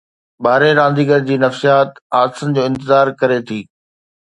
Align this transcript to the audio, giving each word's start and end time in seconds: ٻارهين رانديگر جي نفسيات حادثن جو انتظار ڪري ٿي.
ٻارهين 0.43 0.75
رانديگر 0.79 1.21
جي 1.27 1.35
نفسيات 1.43 1.89
حادثن 2.17 2.49
جو 2.57 2.61
انتظار 2.71 3.15
ڪري 3.21 3.39
ٿي. 3.47 3.61